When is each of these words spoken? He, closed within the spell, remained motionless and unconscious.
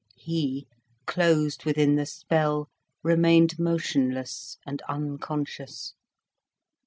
He, 0.17 0.65
closed 1.05 1.63
within 1.63 1.95
the 1.95 2.07
spell, 2.07 2.71
remained 3.03 3.59
motionless 3.59 4.57
and 4.65 4.81
unconscious. 4.89 5.93